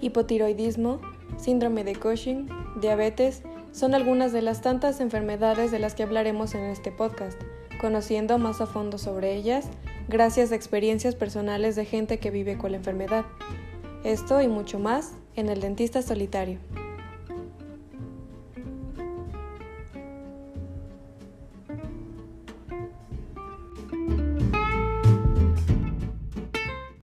hipotiroidismo, 0.00 1.00
síndrome 1.36 1.84
de 1.84 1.96
Cushing, 1.96 2.48
diabetes, 2.80 3.42
son 3.72 3.94
algunas 3.94 4.32
de 4.32 4.42
las 4.42 4.60
tantas 4.60 5.00
enfermedades 5.00 5.70
de 5.70 5.78
las 5.78 5.94
que 5.94 6.02
hablaremos 6.02 6.54
en 6.54 6.64
este 6.64 6.90
podcast, 6.90 7.40
conociendo 7.80 8.38
más 8.38 8.60
a 8.60 8.66
fondo 8.66 8.98
sobre 8.98 9.34
ellas 9.34 9.66
gracias 10.08 10.52
a 10.52 10.56
experiencias 10.56 11.14
personales 11.14 11.76
de 11.76 11.84
gente 11.84 12.18
que 12.18 12.30
vive 12.30 12.56
con 12.58 12.72
la 12.72 12.78
enfermedad. 12.78 13.24
Esto 14.04 14.40
y 14.40 14.48
mucho 14.48 14.78
más 14.78 15.12
en 15.36 15.48
El 15.48 15.60
Dentista 15.60 16.02
Solitario. 16.02 16.58